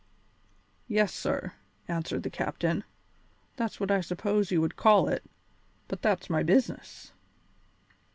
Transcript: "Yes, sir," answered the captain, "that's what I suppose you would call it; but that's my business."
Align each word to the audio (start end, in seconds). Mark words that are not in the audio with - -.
"Yes, 0.87 1.13
sir," 1.13 1.53
answered 1.87 2.23
the 2.23 2.31
captain, 2.31 2.83
"that's 3.55 3.79
what 3.79 3.91
I 3.91 4.01
suppose 4.01 4.49
you 4.49 4.59
would 4.59 4.75
call 4.75 5.07
it; 5.07 5.23
but 5.87 6.01
that's 6.01 6.27
my 6.27 6.41
business." 6.41 7.11